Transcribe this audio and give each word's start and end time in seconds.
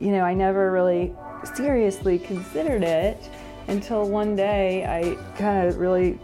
You 0.00 0.12
know, 0.12 0.22
I 0.22 0.32
never 0.32 0.72
really 0.72 1.12
seriously 1.54 2.18
considered 2.18 2.82
it 2.82 3.28
until 3.68 4.08
one 4.08 4.34
day 4.34 4.86
I 4.86 5.14
kind 5.36 5.68
of 5.68 5.76
really 5.76 6.18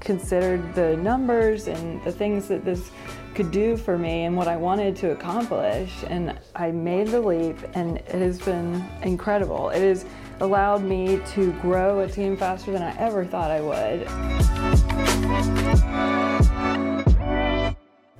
considered 0.00 0.74
the 0.74 0.96
numbers 0.96 1.68
and 1.68 2.02
the 2.02 2.10
things 2.10 2.48
that 2.48 2.64
this 2.64 2.90
could 3.34 3.50
do 3.50 3.76
for 3.76 3.98
me 3.98 4.24
and 4.24 4.34
what 4.34 4.48
I 4.48 4.56
wanted 4.56 4.96
to 4.96 5.10
accomplish. 5.10 5.92
And 6.06 6.38
I 6.56 6.70
made 6.70 7.08
the 7.08 7.20
leap, 7.20 7.58
and 7.74 7.98
it 7.98 8.22
has 8.22 8.40
been 8.40 8.82
incredible. 9.02 9.68
It 9.68 9.82
has 9.82 10.06
allowed 10.40 10.82
me 10.82 11.20
to 11.34 11.52
grow 11.60 12.00
a 12.00 12.08
team 12.08 12.38
faster 12.38 12.72
than 12.72 12.82
I 12.82 12.96
ever 12.96 13.26
thought 13.26 13.50
I 13.50 13.60
would. 13.60 14.61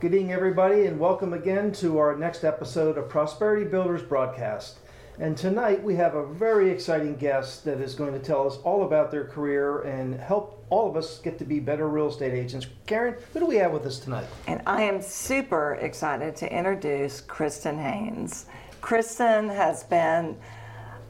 Good 0.03 0.15
evening, 0.15 0.33
everybody, 0.33 0.87
and 0.87 0.99
welcome 0.99 1.33
again 1.33 1.71
to 1.75 1.99
our 1.99 2.17
next 2.17 2.43
episode 2.43 2.99
of 2.99 3.09
Prosperity 3.09 3.65
Builders 3.65 4.03
Broadcast. 4.03 4.81
And 5.21 5.37
tonight 5.37 5.81
we 5.81 5.95
have 5.95 6.17
a 6.17 6.27
very 6.27 6.71
exciting 6.71 7.15
guest 7.15 7.65
that 7.67 7.81
is 7.81 7.95
going 7.95 8.13
to 8.13 8.19
tell 8.19 8.45
us 8.45 8.57
all 8.65 8.83
about 8.83 9.13
their 9.13 9.23
career 9.23 9.83
and 9.83 10.19
help 10.19 10.67
all 10.71 10.91
of 10.91 10.97
us 10.97 11.21
get 11.21 11.39
to 11.39 11.45
be 11.45 11.61
better 11.61 11.89
real 11.89 12.09
estate 12.09 12.35
agents. 12.35 12.67
Karen, 12.89 13.15
who 13.33 13.39
do 13.39 13.47
we 13.47 13.55
have 13.59 13.71
with 13.71 13.87
us 13.87 14.01
tonight? 14.01 14.27
And 14.49 14.61
I 14.67 14.83
am 14.83 15.01
super 15.01 15.75
excited 15.75 16.35
to 16.35 16.53
introduce 16.53 17.21
Kristen 17.21 17.79
Haynes. 17.79 18.47
Kristen 18.81 19.49
has 19.51 19.85
been 19.85 20.37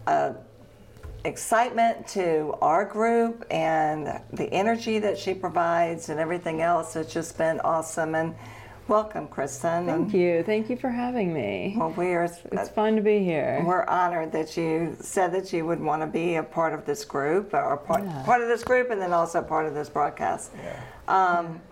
a 0.06 0.34
excitement 1.24 2.06
to 2.08 2.52
our 2.60 2.84
group 2.84 3.46
and 3.50 4.20
the 4.32 4.52
energy 4.52 4.98
that 4.98 5.16
she 5.16 5.32
provides 5.32 6.08
and 6.08 6.18
everything 6.18 6.60
else 6.60 6.94
has 6.94 7.10
just 7.10 7.38
been 7.38 7.60
awesome 7.60 8.16
and 8.16 8.34
Welcome, 8.92 9.26
Kristen. 9.28 9.86
Thank 9.86 10.12
you. 10.12 10.42
Thank 10.42 10.68
you 10.68 10.76
for 10.76 10.90
having 10.90 11.32
me. 11.32 11.74
Well, 11.78 11.94
we 11.96 12.08
are. 12.08 12.24
It's 12.24 12.68
fun 12.68 12.94
to 12.96 13.00
be 13.00 13.20
here. 13.20 13.62
We're 13.64 13.86
honored 13.86 14.32
that 14.32 14.54
you 14.54 14.98
said 15.00 15.32
that 15.32 15.50
you 15.50 15.64
would 15.64 15.80
want 15.80 16.02
to 16.02 16.06
be 16.06 16.34
a 16.34 16.42
part 16.42 16.74
of 16.74 16.84
this 16.84 17.02
group, 17.02 17.54
or 17.54 17.78
part, 17.78 18.04
yeah. 18.04 18.22
part 18.26 18.42
of 18.42 18.48
this 18.48 18.62
group, 18.62 18.90
and 18.90 19.00
then 19.00 19.14
also 19.14 19.40
part 19.40 19.64
of 19.64 19.72
this 19.72 19.88
broadcast. 19.88 20.52
Yeah. 20.62 20.82
Um, 21.08 21.62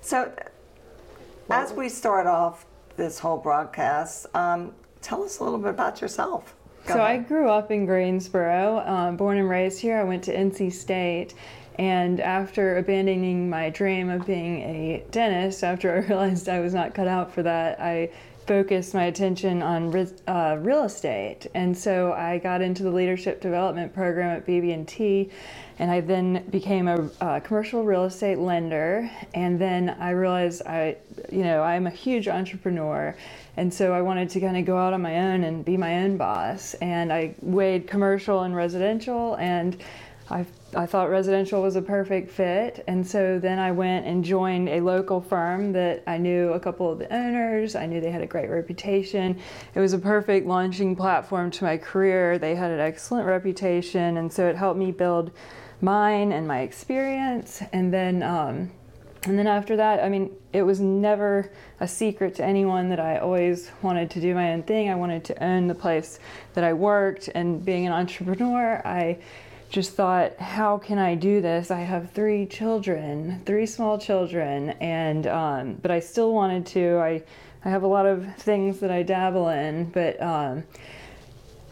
so, 0.00 0.32
well, 1.48 1.60
as 1.60 1.74
we 1.74 1.90
start 1.90 2.26
off 2.26 2.64
this 2.96 3.18
whole 3.18 3.36
broadcast, 3.36 4.24
um, 4.34 4.72
tell 5.02 5.22
us 5.22 5.40
a 5.40 5.44
little 5.44 5.58
bit 5.58 5.68
about 5.68 6.00
yourself. 6.00 6.54
Go 6.86 6.94
so, 6.94 7.00
ahead. 7.02 7.20
I 7.20 7.22
grew 7.24 7.50
up 7.50 7.70
in 7.70 7.84
Greensboro, 7.84 8.78
um, 8.86 9.18
born 9.18 9.36
and 9.36 9.50
raised 9.50 9.80
here. 9.80 9.98
I 9.98 10.04
went 10.04 10.24
to 10.24 10.34
NC 10.34 10.72
State 10.72 11.34
and 11.80 12.20
after 12.20 12.76
abandoning 12.76 13.48
my 13.48 13.70
dream 13.70 14.10
of 14.10 14.26
being 14.26 14.60
a 14.60 15.02
dentist, 15.10 15.64
after 15.64 15.90
I 15.90 16.06
realized 16.08 16.46
I 16.46 16.60
was 16.60 16.74
not 16.74 16.92
cut 16.92 17.08
out 17.08 17.32
for 17.32 17.42
that, 17.42 17.80
I 17.80 18.10
focused 18.46 18.92
my 18.92 19.04
attention 19.04 19.62
on 19.62 20.06
uh, 20.28 20.58
real 20.60 20.82
estate. 20.82 21.46
And 21.54 21.74
so 21.76 22.12
I 22.12 22.36
got 22.36 22.60
into 22.60 22.82
the 22.82 22.90
leadership 22.90 23.40
development 23.40 23.94
program 23.94 24.36
at 24.36 24.46
BB&T, 24.46 25.30
and 25.78 25.90
I 25.90 26.02
then 26.02 26.44
became 26.50 26.86
a 26.86 27.40
commercial 27.40 27.82
real 27.82 28.04
estate 28.04 28.36
lender. 28.36 29.10
And 29.32 29.58
then 29.58 29.96
I 29.98 30.10
realized 30.10 30.60
I, 30.66 30.98
you 31.32 31.44
know, 31.44 31.62
I'm 31.62 31.86
a 31.86 31.90
huge 31.90 32.28
entrepreneur, 32.28 33.16
and 33.56 33.72
so 33.72 33.94
I 33.94 34.02
wanted 34.02 34.28
to 34.30 34.40
kind 34.40 34.58
of 34.58 34.66
go 34.66 34.76
out 34.76 34.92
on 34.92 35.00
my 35.00 35.18
own 35.18 35.44
and 35.44 35.64
be 35.64 35.78
my 35.78 36.02
own 36.02 36.18
boss. 36.18 36.74
And 36.74 37.10
I 37.10 37.34
weighed 37.40 37.86
commercial 37.86 38.42
and 38.42 38.54
residential, 38.54 39.36
and 39.36 39.82
I, 40.28 40.44
I 40.74 40.86
thought 40.86 41.10
residential 41.10 41.62
was 41.62 41.74
a 41.74 41.82
perfect 41.82 42.30
fit. 42.30 42.84
And 42.86 43.04
so 43.04 43.40
then 43.40 43.58
I 43.58 43.72
went 43.72 44.06
and 44.06 44.24
joined 44.24 44.68
a 44.68 44.80
local 44.80 45.20
firm 45.20 45.72
that 45.72 46.04
I 46.06 46.16
knew 46.16 46.52
a 46.52 46.60
couple 46.60 46.90
of 46.90 46.98
the 46.98 47.12
owners. 47.12 47.74
I 47.74 47.86
knew 47.86 48.00
they 48.00 48.10
had 48.10 48.22
a 48.22 48.26
great 48.26 48.48
reputation. 48.48 49.38
It 49.74 49.80
was 49.80 49.94
a 49.94 49.98
perfect 49.98 50.46
launching 50.46 50.94
platform 50.94 51.50
to 51.52 51.64
my 51.64 51.76
career. 51.76 52.38
They 52.38 52.54
had 52.54 52.70
an 52.70 52.78
excellent 52.78 53.26
reputation. 53.26 54.16
And 54.16 54.32
so 54.32 54.48
it 54.48 54.54
helped 54.54 54.78
me 54.78 54.92
build 54.92 55.32
mine 55.80 56.30
and 56.30 56.46
my 56.46 56.60
experience. 56.60 57.62
And 57.72 57.92
then, 57.92 58.22
um, 58.22 58.70
and 59.24 59.36
then 59.36 59.48
after 59.48 59.76
that, 59.76 60.04
I 60.04 60.08
mean, 60.08 60.30
it 60.52 60.62
was 60.62 60.80
never 60.80 61.50
a 61.80 61.88
secret 61.88 62.36
to 62.36 62.44
anyone 62.44 62.88
that 62.90 63.00
I 63.00 63.18
always 63.18 63.72
wanted 63.82 64.08
to 64.12 64.20
do 64.20 64.34
my 64.34 64.52
own 64.52 64.62
thing. 64.62 64.88
I 64.88 64.94
wanted 64.94 65.24
to 65.24 65.42
own 65.42 65.66
the 65.66 65.74
place 65.74 66.20
that 66.54 66.62
I 66.62 66.72
worked. 66.72 67.28
And 67.34 67.64
being 67.64 67.86
an 67.86 67.92
entrepreneur, 67.92 68.80
I 68.84 69.18
just 69.70 69.92
thought, 69.92 70.36
how 70.38 70.78
can 70.78 70.98
I 70.98 71.14
do 71.14 71.40
this? 71.40 71.70
I 71.70 71.80
have 71.80 72.10
three 72.10 72.44
children, 72.44 73.40
three 73.46 73.66
small 73.66 73.98
children, 73.98 74.70
and 74.80 75.26
um, 75.28 75.74
but 75.80 75.90
I 75.90 76.00
still 76.00 76.34
wanted 76.34 76.66
to. 76.66 76.98
I 76.98 77.22
I 77.64 77.70
have 77.70 77.82
a 77.82 77.86
lot 77.86 78.06
of 78.06 78.36
things 78.36 78.80
that 78.80 78.90
I 78.90 79.02
dabble 79.02 79.48
in, 79.48 79.84
but 79.90 80.20
um, 80.20 80.64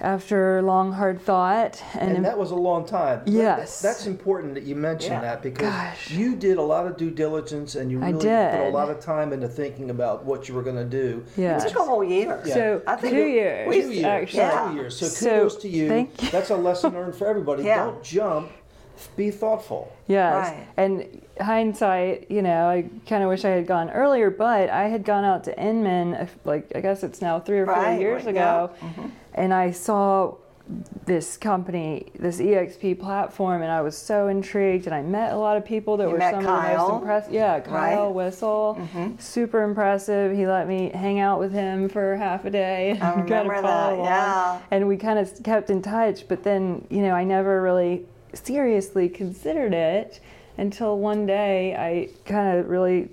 after 0.01 0.63
long 0.63 0.93
hard 0.93 1.21
thought 1.21 1.83
and, 1.95 2.17
and, 2.17 2.25
that 2.25 2.39
was 2.39 2.51
a 2.51 2.55
long 2.55 2.87
time 2.87 3.21
yes 3.27 3.81
that, 3.81 3.89
that's 3.89 4.07
important 4.07 4.55
that 4.55 4.63
you 4.63 4.77
mention 4.77 5.13
yeah. 5.13 5.21
that 5.21 5.43
because 5.43 5.73
Gosh. 5.73 6.11
you 6.11 6.37
did 6.37 6.59
a 6.59 6.63
lot 6.63 6.87
of 6.87 6.97
due 6.97 7.11
diligence 7.11 7.75
and 7.75 7.91
you 7.91 7.99
really 7.99 8.13
put 8.13 8.25
a 8.25 8.71
lot 8.71 8.91
of 8.91 9.01
time 9.01 9.33
into 9.33 9.49
thinking 9.49 9.91
about 9.91 10.25
what 10.25 10.49
you 10.49 10.55
were 10.55 10.63
going 10.63 10.77
to 10.77 10.85
do 10.85 11.25
yeah 11.37 11.57
it 11.57 11.69
took 11.69 11.81
a 11.81 11.85
whole 11.85 12.05
year 12.05 12.41
yeah. 12.47 12.55
so 12.55 12.83
I 12.87 12.97
think 12.97 13.15
two 13.15 13.21
it, 13.21 13.31
years 13.31 13.75
two 13.75 13.93
years 13.93 14.05
actually 14.05 14.39
yeah. 14.39 14.69
two 14.69 14.75
years 14.77 14.99
so 14.99 15.07
kudos 15.07 15.55
so, 15.55 15.61
to 15.61 15.69
you 15.69 16.09
that's 16.31 16.51
a 16.51 16.57
lesson 16.57 16.95
learned 16.95 17.17
for 17.17 17.27
everybody 17.27 17.65
yeah. 17.65 17.85
don't 17.85 18.03
jump 18.03 18.51
be 19.17 19.31
thoughtful. 19.31 19.93
Yes. 20.07 20.49
Right. 20.49 20.69
And 20.77 21.23
hindsight, 21.41 22.31
you 22.31 22.43
know, 22.43 22.69
I 22.69 22.89
kind 23.07 23.23
of 23.23 23.29
wish 23.29 23.45
I 23.45 23.51
had 23.51 23.67
gone 23.67 23.91
earlier, 23.91 24.31
but 24.31 24.71
I 24.71 24.85
had 24.89 25.05
gone 25.05 25.25
out 25.25 25.45
to 25.45 25.61
Inman, 25.61 26.29
like 26.45 26.73
I 26.75 26.81
guess 26.81 27.03
it's 27.03 27.21
now 27.21 27.41
three 27.41 27.59
or 27.59 27.65
right. 27.65 27.95
four 27.95 28.01
years 28.01 28.27
ago, 28.27 28.71
mm-hmm. 28.81 29.09
and 29.35 29.55
I 29.55 29.71
saw 29.71 30.37
this 31.07 31.37
company, 31.39 32.13
this 32.19 32.41
EXP 32.41 33.01
platform, 33.01 33.63
and 33.63 33.71
I 33.71 33.81
was 33.81 33.97
so 33.97 34.29
intrigued. 34.29 34.87
And 34.87 34.95
I 34.95 35.03
met 35.03 35.33
a 35.33 35.37
lot 35.37 35.57
of 35.57 35.65
people 35.65 35.97
that 35.97 36.09
you 36.09 36.15
were 36.15 36.21
some 36.21 36.45
Kyle. 36.45 36.67
of 36.67 36.87
the 36.87 36.93
most 36.93 37.01
impressive. 37.01 37.33
Yeah, 37.33 37.61
Kyle 37.61 38.07
right. 38.07 38.15
Whissel, 38.15 38.77
mm-hmm. 38.79 39.19
super 39.19 39.63
impressive. 39.63 40.37
He 40.37 40.47
let 40.47 40.69
me 40.69 40.91
hang 40.91 41.21
out 41.21 41.39
with 41.39 41.53
him 41.53 41.89
for 41.89 42.17
half 42.17 42.45
a 42.45 42.51
day 42.51 42.93
of 43.01 43.27
follow 43.27 43.27
that. 43.27 43.99
Yeah. 43.99 44.61
And 44.71 44.87
we 44.87 44.97
kind 44.97 45.19
of 45.19 45.43
kept 45.43 45.71
in 45.71 45.81
touch. 45.81 46.29
But 46.29 46.43
then, 46.45 46.87
you 46.91 47.01
know, 47.01 47.13
I 47.13 47.25
never 47.25 47.63
really 47.63 48.05
seriously 48.35 49.09
considered 49.09 49.73
it 49.73 50.21
until 50.59 50.99
one 50.99 51.25
day 51.25 51.75
I 51.75 52.11
kind 52.29 52.59
of 52.59 52.69
really 52.69 53.09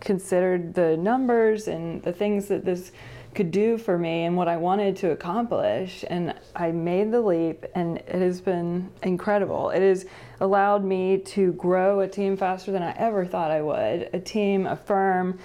considered 0.00 0.74
the 0.74 0.96
numbers 0.96 1.68
and 1.68 2.02
the 2.02 2.12
things 2.12 2.48
that 2.48 2.64
this 2.64 2.92
could 3.34 3.50
do 3.50 3.78
for 3.78 3.96
me 3.96 4.24
and 4.24 4.36
what 4.36 4.48
I 4.48 4.56
wanted 4.56 4.96
to 4.96 5.10
accomplish. 5.12 6.04
And 6.08 6.34
I 6.56 6.72
made 6.72 7.12
the 7.12 7.20
leap, 7.20 7.64
and 7.74 7.98
it 7.98 8.14
has 8.14 8.40
been 8.40 8.90
incredible. 9.02 9.70
It 9.70 9.82
has 9.82 10.06
allowed 10.40 10.84
me 10.84 11.18
to 11.18 11.52
grow 11.52 12.00
a 12.00 12.08
team 12.08 12.36
faster 12.36 12.72
than 12.72 12.82
I 12.82 12.92
ever 12.96 13.24
thought 13.24 13.50
I 13.50 13.62
would. 13.62 14.10
A 14.12 14.18
team, 14.18 14.66
a 14.66 14.76
firm, 14.76 15.38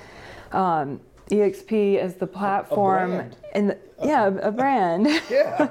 um, 0.52 1.00
EXP 1.30 1.98
as 1.98 2.16
the 2.16 2.28
platform, 2.28 3.32
and 3.54 3.76
yeah, 4.04 4.28
a 4.28 4.52
brand. 4.52 5.08
yeah. 5.30 5.70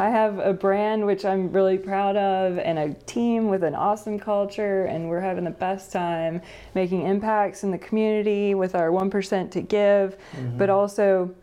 I 0.00 0.08
have 0.08 0.38
a 0.38 0.54
brand 0.54 1.04
which 1.04 1.26
I'm 1.26 1.52
really 1.52 1.76
proud 1.76 2.16
of 2.16 2.58
and 2.58 2.78
a 2.78 2.94
team 3.04 3.48
with 3.48 3.62
an 3.62 3.74
awesome 3.74 4.18
culture, 4.18 4.86
and 4.86 5.10
we're 5.10 5.20
having 5.20 5.44
the 5.44 5.50
best 5.50 5.92
time 5.92 6.40
making 6.74 7.02
impacts 7.02 7.64
in 7.64 7.70
the 7.70 7.76
community 7.76 8.54
with 8.54 8.74
our 8.74 8.88
1% 8.88 9.50
to 9.50 9.60
give, 9.60 10.16
mm-hmm. 10.32 10.56
but 10.56 10.70
also 10.70 11.34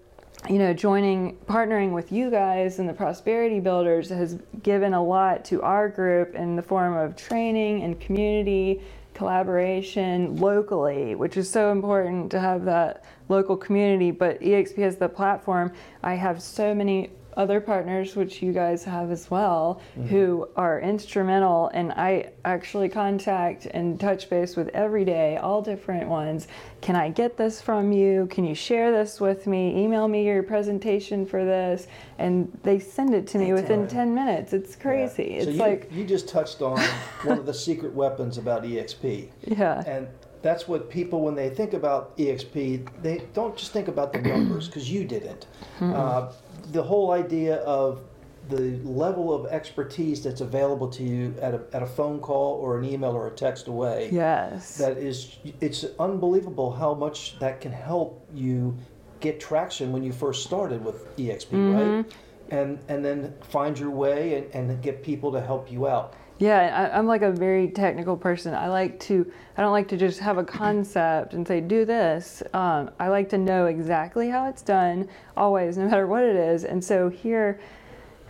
you 0.50 0.58
know, 0.58 0.74
joining, 0.74 1.36
partnering 1.46 1.92
with 1.92 2.12
you 2.12 2.32
guys 2.32 2.80
and 2.80 2.90
the 2.90 2.94
Prosperity 2.94 3.60
Builders 3.60 4.10
has 4.10 4.40
given 4.64 4.94
a 4.94 5.04
lot 5.04 5.46
to 5.46 5.62
our 5.62 5.88
group 5.88 6.34
in 6.36 6.56
the 6.56 6.62
form 6.62 6.96
of 6.96 7.16
training 7.16 7.84
and 7.84 8.00
community 8.00 8.82
collaboration 9.14 10.36
locally, 10.38 11.16
which 11.16 11.38
is 11.38 11.50
so 11.50 11.72
important 11.72 12.32
to 12.32 12.40
have 12.40 12.66
that 12.66 13.04
local 13.30 13.58
community. 13.58 14.12
But 14.12 14.40
EXP 14.42 14.78
has 14.78 14.96
the 14.96 15.10
platform. 15.10 15.74
I 16.04 16.14
have 16.14 16.42
so 16.42 16.74
many 16.74 17.10
other 17.38 17.62
partners, 17.62 18.16
which 18.16 18.42
you 18.42 18.52
guys 18.52 18.84
have 18.84 19.12
as 19.12 19.30
well, 19.32 19.80
mm-hmm. 19.92 20.08
who 20.08 20.50
are 20.56 20.82
instrumental. 20.82 21.70
And 21.74 21.94
I 21.94 22.32
actually 22.44 22.90
contact 22.90 23.68
and 23.68 24.00
touch 24.00 24.30
base 24.30 24.56
with 24.56 24.70
every 24.70 25.06
day, 25.06 25.38
all 25.38 25.62
different 25.62 26.10
ones. 26.10 26.48
Can 26.82 26.96
I 26.96 27.10
get 27.10 27.38
this 27.38 27.62
from 27.62 27.92
you? 27.92 28.28
Can 28.32 28.44
you 28.44 28.56
share 28.56 28.92
this 28.92 29.22
with 29.22 29.46
me? 29.48 29.84
Email 29.84 30.08
me 30.08 30.26
your 30.26 30.44
presentation 30.44 31.26
for 31.26 31.46
this. 31.46 31.88
And 32.18 32.52
they 32.64 32.80
send 32.80 33.14
it 33.14 33.28
to 33.28 33.38
me 33.38 33.54
within 33.54 33.88
10 33.88 34.14
minutes. 34.14 34.52
It's 34.52 34.76
crazy. 34.76 35.36
Yeah. 35.38 35.44
So 35.44 35.50
it's 35.50 35.58
you, 35.58 35.64
like. 35.64 35.90
You 35.92 36.06
just 36.06 36.28
touched 36.28 36.62
on 36.64 36.80
one 37.24 37.38
of 37.38 37.46
the 37.46 37.54
secret 37.54 37.94
weapons 37.94 38.38
about 38.38 38.64
EXP. 38.64 39.30
Yeah. 39.48 39.84
And 39.88 40.08
that's 40.42 40.68
what 40.68 40.90
people 40.90 41.22
when 41.22 41.36
they 41.36 41.50
think 41.50 41.74
about 41.74 42.16
exp 42.18 42.88
they 43.02 43.24
don't 43.34 43.58
just 43.58 43.74
think 43.74 43.88
about 43.88 44.14
the 44.14 44.22
numbers 44.22 44.68
because 44.68 44.90
you 44.90 45.04
didn't 45.04 45.48
mm-hmm. 45.80 45.94
uh, 45.94 46.32
the 46.72 46.84
whole 46.84 47.12
idea 47.12 47.56
of 47.58 48.02
the 48.50 48.80
level 48.84 49.34
of 49.34 49.46
expertise 49.48 50.24
that's 50.24 50.40
available 50.40 50.88
to 50.88 51.04
you 51.04 51.36
at 51.42 51.54
a, 51.54 51.62
at 51.74 51.84
a 51.84 51.86
phone 51.86 52.20
call 52.20 52.54
or 52.56 52.78
an 52.80 52.86
email 52.86 53.12
or 53.12 53.28
a 53.28 53.32
text 53.32 53.68
away. 53.68 54.10
Yes. 54.12 54.78
That 54.78 54.98
is, 54.98 55.36
it's 55.60 55.86
unbelievable 56.00 56.72
how 56.72 56.94
much 56.94 57.38
that 57.40 57.60
can 57.60 57.74
help 57.74 58.26
you 58.34 58.78
get 59.20 59.40
traction 59.40 59.92
when 59.92 60.04
you 60.04 60.14
first 60.14 60.44
started 60.44 60.84
with 60.84 61.16
EXP, 61.18 61.48
Mm-hmm. 61.50 61.96
right? 61.96 62.14
And 62.50 62.80
and 62.88 63.04
then 63.04 63.34
find 63.50 63.78
your 63.78 63.90
way 63.90 64.36
and, 64.54 64.70
and 64.70 64.82
get 64.82 65.04
people 65.04 65.34
to 65.34 65.42
help 65.42 65.70
you 65.70 65.86
out. 65.86 66.14
Yeah, 66.40 66.90
I, 66.94 66.98
I'm 66.98 67.08
like 67.08 67.24
a 67.24 67.32
very 67.32 67.70
technical 67.70 68.16
person. 68.16 68.54
I 68.54 68.68
like 68.68 69.00
to, 69.02 69.32
I 69.58 69.62
don't 69.62 69.72
like 69.72 69.88
to 69.90 69.98
just 69.98 70.20
have 70.20 70.38
a 70.38 70.44
concept 70.44 71.34
and 71.34 71.48
say, 71.48 71.62
do 71.62 71.84
this. 71.84 72.44
Um, 72.54 72.92
I 73.00 73.08
like 73.08 73.30
to 73.30 73.38
know 73.38 73.66
exactly 73.66 74.30
how 74.30 74.48
it's 74.48 74.62
done, 74.62 75.08
always, 75.36 75.78
no 75.78 75.86
matter 75.86 76.06
what 76.06 76.24
it 76.24 76.36
is. 76.36 76.64
And 76.64 76.84
so 76.84 77.10
here, 77.10 77.60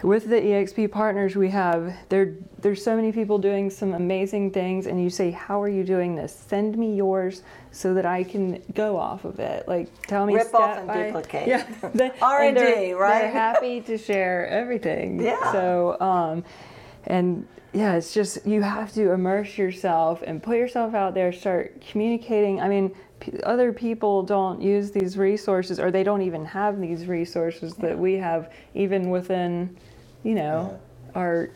with 0.04 0.30
the 0.30 0.36
EXP 0.36 0.92
partners 0.92 1.36
we 1.36 1.50
have, 1.50 1.94
there, 2.07 2.36
there's 2.59 2.83
so 2.83 2.95
many 2.95 3.12
people 3.12 3.39
doing 3.39 3.69
some 3.69 3.94
amazing 3.94 4.51
things, 4.51 4.86
and 4.86 5.04
you 5.04 5.09
say, 5.09 5.31
how 5.31 5.59
are 5.62 5.68
you 5.69 5.83
doing 5.83 6.15
this? 6.15 6.33
Send 6.48 6.77
me 6.77 6.95
yours 6.95 7.42
so 7.71 7.94
that 7.95 8.06
I 8.06 8.24
can 8.24 8.62
go 8.74 8.95
off 8.95 9.25
of 9.25 9.39
it. 9.39 9.68
Like, 9.68 9.89
tell 10.04 10.25
me 10.27 10.36
Rip 10.36 10.48
step 10.48 10.62
off 10.62 10.77
and 10.77 10.88
by- 10.88 11.07
duplicate. 11.07 11.48
Yeah, 11.48 11.65
they- 11.94 12.12
R&D, 12.21 12.94
right? 12.94 13.21
They're 13.21 13.31
happy 13.31 13.81
to 13.81 13.98
share 13.98 14.48
everything. 14.48 15.19
Yeah. 15.27 15.51
So, 15.51 16.00
um, 16.00 16.45
and 17.07 17.48
yeah, 17.74 17.95
it's 17.95 18.13
just 18.13 18.45
you 18.45 18.62
have 18.62 18.94
to 18.94 19.12
immerse 19.12 19.57
yourself 19.57 20.21
and 20.25 20.42
put 20.42 20.57
yourself 20.57 20.94
out 20.94 21.13
there, 21.13 21.31
start 21.31 21.81
communicating. 21.89 22.62
I 22.62 22.68
mean, 22.68 22.95
p- 23.19 23.39
other 23.44 23.74
people 23.74 24.24
don't 24.24 24.62
use 24.62 24.92
these 24.92 25.18
resources 25.18 25.80
or 25.80 25.92
they 25.92 26.04
don't 26.04 26.21
even 26.21 26.45
have 26.45 26.80
these 26.80 27.06
resources 27.07 27.75
that 27.75 27.98
we 27.98 28.13
have, 28.15 28.51
even 28.74 29.09
within, 29.09 29.75
you 30.24 30.36
know, 30.36 30.80
our 31.15 31.50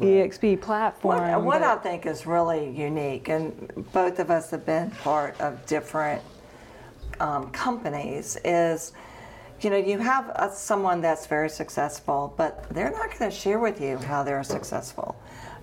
EXP 0.00 0.60
platform. 0.60 1.18
What, 1.18 1.42
what 1.44 1.60
that- 1.60 1.78
I 1.78 1.80
think 1.82 2.06
is 2.06 2.26
really 2.26 2.70
unique, 2.70 3.28
and 3.28 3.84
both 3.92 4.18
of 4.18 4.30
us 4.30 4.50
have 4.50 4.64
been 4.64 4.90
part 4.90 5.40
of 5.40 5.64
different 5.66 6.22
um, 7.20 7.50
companies, 7.50 8.38
is 8.44 8.92
you 9.60 9.70
know 9.70 9.76
you 9.76 9.98
have 9.98 10.28
a, 10.34 10.50
someone 10.52 11.00
that's 11.00 11.26
very 11.26 11.48
successful, 11.48 12.32
but 12.36 12.68
they're 12.70 12.90
not 12.90 13.18
going 13.18 13.30
to 13.30 13.36
share 13.36 13.58
with 13.58 13.80
you 13.80 13.98
how 13.98 14.22
they're 14.22 14.42
successful. 14.44 15.16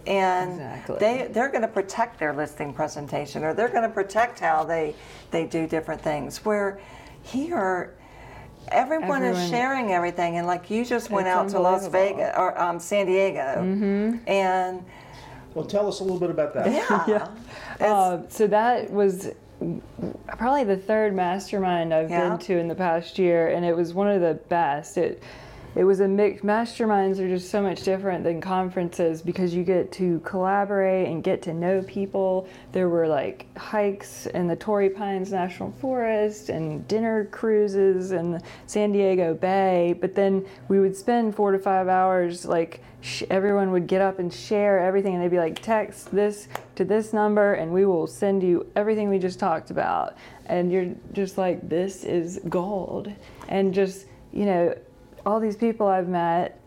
And 0.07 0.53
Exactly. 0.53 0.97
they 0.99 1.27
they're 1.31 1.49
going 1.49 1.61
to 1.63 1.67
protect 1.67 2.19
their 2.19 2.33
listing 2.33 2.73
presentation, 2.73 3.43
or 3.43 3.53
they're 3.53 3.69
going 3.69 3.83
to 3.83 3.89
protect 3.89 4.39
how 4.39 4.63
they 4.63 4.95
they 5.31 5.45
do 5.45 5.65
different 5.67 6.01
things. 6.01 6.45
Where 6.45 6.79
here, 7.23 7.95
everyone, 8.67 9.23
is 9.23 9.49
sharing 9.49 9.91
everything, 9.93 10.37
and 10.37 10.45
like 10.45 10.69
you 10.69 10.85
just 10.85 11.09
went 11.09 11.27
out 11.27 11.49
to 11.49 11.59
Las. 11.59 11.87
Vegas 11.87 12.33
or 12.37 12.59
um, 12.61 12.79
San 12.79 13.05
Diego, 13.07 13.61
and 14.27 14.85
Well, 15.55 15.65
tell 15.65 15.87
us 15.87 16.01
a 16.01 16.03
little 16.03 16.19
bit 16.19 16.29
about 16.29 16.53
that. 16.53 16.67
yeah. 16.71 17.27
It's- 17.75 17.91
Uh, 17.91 18.21
so 18.29 18.47
that 18.47 18.91
was 18.91 19.31
probably 20.37 20.63
the 20.63 20.77
third 20.77 21.13
mastermind 21.13 21.93
I've 21.93 22.09
Yeah. 22.09 22.29
been 22.29 22.37
to 22.39 22.57
in 22.57 22.67
the 22.67 22.75
past 22.75 23.17
year, 23.19 23.47
and 23.47 23.65
it 23.65 23.75
was 23.75 23.93
one 23.93 24.07
of 24.07 24.21
the 24.21 24.35
best. 24.49 24.97
It 24.97 25.21
it 25.75 25.83
was 25.83 25.99
a 25.99 26.07
mix. 26.07 26.41
Masterminds 26.41 27.19
are 27.19 27.27
just 27.27 27.49
so 27.49 27.61
much 27.61 27.83
different 27.83 28.23
than 28.23 28.39
conferences 28.39 29.21
because 29.21 29.53
you 29.53 29.63
get 29.63 29.91
to 29.93 30.19
collaborate 30.21 31.07
and 31.07 31.21
get 31.21 31.41
to 31.43 31.53
know 31.53 31.81
people. 31.81 32.47
There 32.71 32.87
were 32.87 33.07
like 33.07 33.45
hikes 33.57 34.25
in 34.27 34.47
the 34.47 34.55
Torrey 34.55 34.89
Pines 34.89 35.33
National 35.33 35.71
Forest 35.73 36.49
and 36.49 36.87
dinner 36.87 37.25
cruises 37.25 38.13
in 38.13 38.41
San 38.67 38.93
Diego 38.93 39.33
Bay. 39.33 39.93
But 39.99 40.15
then 40.15 40.45
we 40.69 40.79
would 40.79 40.95
spend 40.95 41.35
four 41.35 41.51
to 41.51 41.59
five 41.59 41.89
hours 41.89 42.45
like 42.45 42.81
sh- 43.01 43.23
everyone 43.29 43.71
would 43.71 43.85
get 43.87 44.01
up 44.01 44.19
and 44.19 44.33
share 44.33 44.79
everything 44.79 45.13
and 45.13 45.23
they'd 45.23 45.29
be 45.29 45.37
like 45.37 45.61
text 45.61 46.11
this 46.11 46.47
to 46.75 46.85
this 46.85 47.11
number 47.11 47.53
and 47.53 47.71
we 47.71 47.85
will 47.85 48.07
send 48.07 48.41
you 48.41 48.65
everything 48.75 49.09
we 49.09 49.19
just 49.19 49.39
talked 49.39 49.71
about 49.71 50.15
and 50.45 50.71
you're 50.71 50.93
just 51.13 51.37
like 51.37 51.67
this 51.67 52.03
is 52.03 52.39
gold 52.49 53.11
and 53.49 53.73
just 53.73 54.05
you 54.31 54.45
know 54.45 54.75
all 55.25 55.39
these 55.39 55.55
people 55.55 55.87
i've 55.87 56.07
met 56.07 56.59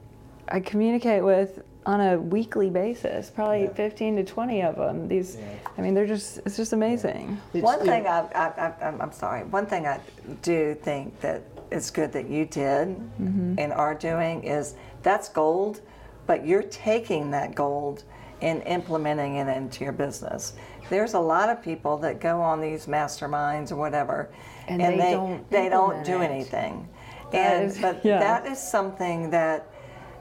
i 0.49 0.58
communicate 0.60 1.22
with 1.25 1.62
on 1.87 2.00
a 2.00 2.19
weekly 2.19 2.69
basis 2.69 3.31
probably 3.31 3.62
Yeah. 3.62 3.72
15 3.72 4.16
to 4.16 4.25
20 4.25 4.62
of 4.62 4.76
them 4.76 5.08
these 5.08 5.37
Yeah. 5.37 5.46
i 5.76 5.81
mean 5.81 5.94
they're 5.94 6.06
just 6.06 6.38
it's 6.44 6.56
just 6.56 6.72
amazing 6.72 7.40
It's- 7.55 7.62
One 7.62 7.81
thing 7.87 8.06
I, 8.06 8.20
I, 8.34 8.46
I, 8.46 8.75
I'm- 8.82 9.00
I'm 9.00 9.12
sorry. 9.12 9.44
One 9.44 9.66
thing 9.66 9.87
I 9.87 10.00
do 10.43 10.75
think 10.75 11.19
that 11.20 11.43
it's 11.70 11.90
good 11.90 12.12
that 12.12 12.28
you 12.28 12.44
did 12.46 12.88
mm-hmm. 12.88 13.55
and 13.58 13.72
are 13.72 13.94
doing 13.94 14.43
is 14.43 14.75
that's 15.02 15.28
gold, 15.28 15.81
but 16.26 16.46
you're 16.46 16.62
taking 16.64 17.31
that 17.31 17.54
gold 17.54 18.04
and 18.43 18.62
implementing 18.64 19.37
it 19.37 19.49
into 19.56 19.84
your 19.84 19.93
business. 19.93 20.54
There's 20.90 21.14
a 21.14 21.20
lot 21.20 21.49
of 21.50 21.62
people 21.62 21.96
that 21.99 22.20
go 22.20 22.40
on 22.40 22.61
these 22.61 22.87
masterminds 22.87 23.70
or 23.72 23.76
whatever, 23.76 24.31
And 24.66 24.81
they 24.81 25.12
don't 25.12 25.49
they 25.50 25.69
don't 25.69 26.04
do 26.04 26.20
it. 26.22 26.31
anything. 26.31 26.88
That 27.32 27.56
and 27.56 27.70
is- 27.70 27.78
but 27.78 28.04
yeah. 28.04 28.19
that 28.19 28.46
is 28.46 28.58
something 28.58 29.30
that 29.30 29.66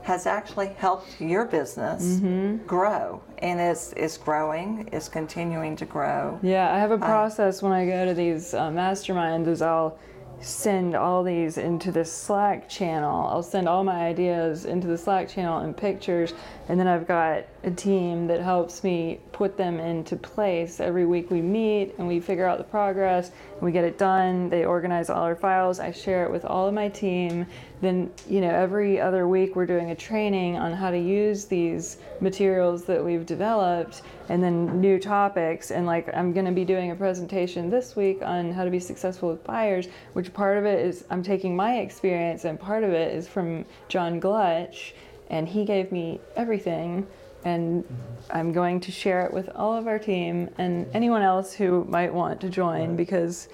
has 0.03 0.25
actually 0.25 0.67
helped 0.77 1.19
your 1.19 1.43
business 1.45 2.21
grow 2.65 3.21
and 3.39 3.59
is 3.59 3.91
is 3.93 4.17
growing, 4.17 4.87
is 4.93 5.09
continuing 5.09 5.75
to 5.75 5.85
grow. 5.85 6.39
Yeah, 6.41 6.73
I 6.73 6.79
have 6.79 6.91
a 6.91 6.97
process 6.97 7.61
when 7.61 7.73
I 7.73 7.85
go 7.85 8.05
to 8.05 8.13
these 8.13 8.53
uh, 8.53 8.69
masterminds. 8.69 9.47
Is 9.47 9.61
I'll 9.61 9.99
send 10.39 10.95
all 10.95 11.23
these 11.23 11.57
into 11.57 11.91
the 11.91 12.05
Slack 12.05 12.69
channel. 12.69 13.27
I'll 13.27 13.43
send 13.43 13.67
all 13.67 13.83
my 13.83 14.05
ideas 14.05 14.65
into 14.65 14.87
the 14.87 14.97
Slack 14.97 15.27
channel 15.27 15.59
and 15.59 15.75
pictures, 15.75 16.33
and 16.69 16.79
then 16.79 16.87
I've 16.87 17.07
got 17.07 17.43
a 17.63 17.71
team 17.71 18.27
that 18.27 18.41
helps 18.41 18.83
me 18.83 19.19
put 19.31 19.57
them 19.57 19.79
into 19.79 20.15
place. 20.15 20.79
Every 20.79 21.05
week 21.05 21.31
we 21.31 21.41
meet 21.41 21.95
and 21.97 22.07
we 22.07 22.19
figure 22.19 22.45
out 22.45 22.57
the 22.57 22.63
progress. 22.63 23.31
And 23.53 23.61
we 23.61 23.71
get 23.71 23.83
it 23.83 23.97
done. 23.97 24.49
They 24.49 24.65
organize 24.65 25.09
all 25.09 25.23
our 25.23 25.35
files. 25.35 25.79
I 25.79 25.91
share 25.91 26.25
it 26.25 26.31
with 26.31 26.45
all 26.45 26.67
of 26.67 26.73
my 26.73 26.89
team. 26.89 27.45
Then 27.81 28.11
you 28.27 28.41
know 28.41 28.49
every 28.49 28.99
other 28.99 29.27
week 29.27 29.55
we're 29.55 29.65
doing 29.65 29.91
a 29.91 29.95
training 29.95 30.57
on 30.57 30.73
how 30.73 30.91
to 30.91 30.97
use 30.97 31.45
these 31.45 31.97
materials 32.21 32.85
that 32.85 33.03
we've 33.03 33.25
developed 33.25 34.01
and 34.29 34.43
then 34.43 34.81
new 34.81 34.99
topics 34.99 35.71
and 35.71 35.85
like 35.85 36.09
i'm 36.15 36.33
going 36.33 36.45
to 36.45 36.51
be 36.51 36.65
doing 36.65 36.91
a 36.91 36.95
presentation 36.95 37.69
this 37.69 37.95
week 37.95 38.21
on 38.23 38.51
how 38.51 38.65
to 38.65 38.71
be 38.71 38.79
successful 38.79 39.29
with 39.29 39.43
buyers 39.43 39.87
which 40.13 40.33
part 40.33 40.57
of 40.57 40.65
it 40.65 40.83
is 40.83 41.05
i'm 41.09 41.23
taking 41.23 41.55
my 41.55 41.77
experience 41.77 42.45
and 42.45 42.59
part 42.59 42.83
of 42.83 42.91
it 42.91 43.13
is 43.13 43.27
from 43.27 43.63
john 43.87 44.19
glutch 44.19 44.93
and 45.29 45.47
he 45.47 45.63
gave 45.63 45.91
me 45.91 46.19
everything 46.35 47.05
and 47.45 47.83
i'm 48.31 48.51
going 48.51 48.79
to 48.79 48.91
share 48.91 49.25
it 49.25 49.33
with 49.33 49.49
all 49.55 49.75
of 49.75 49.87
our 49.87 49.99
team 49.99 50.49
and 50.57 50.87
anyone 50.93 51.21
else 51.21 51.53
who 51.53 51.83
might 51.85 52.13
want 52.13 52.41
to 52.41 52.49
join 52.49 52.89
Right. 52.89 52.97
because 52.97 53.47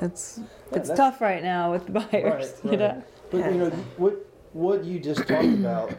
it's 0.00 0.40
it's 0.72 0.88
tough 0.90 1.20
right 1.20 1.42
now 1.42 1.70
with 1.72 1.86
the 1.86 1.92
buyers 1.92 2.54
you 2.64 2.76
know 2.76 3.02
But 3.30 3.38
you 3.52 3.58
know 3.58 3.70
what 3.96 4.14
what 4.52 4.84
you 4.84 4.98
just 4.98 5.26
talked 5.28 5.44
about 5.44 5.94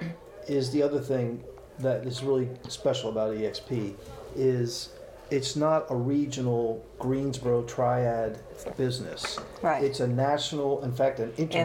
is 0.47 0.71
the 0.71 0.83
other 0.83 0.99
thing 0.99 1.43
that 1.79 2.05
is 2.05 2.23
really 2.23 2.49
special 2.67 3.09
about 3.09 3.35
EXP 3.35 3.95
is 4.35 4.89
it's 5.33 5.55
not 5.55 5.87
a 5.89 5.95
regional 5.95 6.85
Greensboro 6.99 7.63
triad 7.63 8.39
business. 8.77 9.39
Right. 9.63 9.83
It's 9.83 9.99
a 9.99 10.07
national, 10.07 10.83
in 10.83 10.91
fact, 10.91 11.19
an 11.19 11.33
international, 11.39 11.59